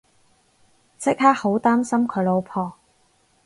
[0.97, 2.73] 即刻好擔心佢老婆